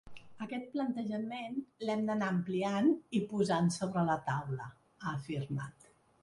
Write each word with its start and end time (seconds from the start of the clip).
“Aquest 0.43 0.63
plantejament 0.75 1.59
l’hem 1.89 2.01
d’anar 2.07 2.29
ampliant 2.37 2.89
i 3.19 3.21
posant 3.35 3.69
sobre 3.77 4.07
la 4.09 4.17
taula”, 4.31 4.67
ha 5.03 5.13
afirmat. 5.21 5.89